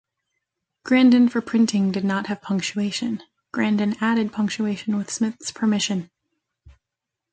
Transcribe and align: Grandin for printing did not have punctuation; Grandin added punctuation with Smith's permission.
Grandin 0.83 1.29
for 1.29 1.41
printing 1.41 1.91
did 1.91 2.03
not 2.03 2.25
have 2.25 2.41
punctuation; 2.41 3.21
Grandin 3.51 3.95
added 4.03 4.33
punctuation 4.33 4.97
with 4.97 5.11
Smith's 5.11 5.51
permission. 5.51 6.09